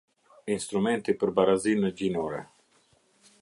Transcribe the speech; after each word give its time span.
Instrumenti 0.53 1.15
për 1.23 1.33
Barazinë 1.41 1.93
Gjinore. 2.01 2.41